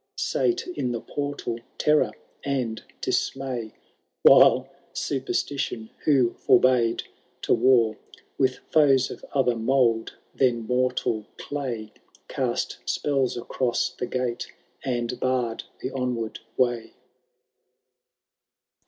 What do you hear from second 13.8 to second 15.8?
the gate, and barred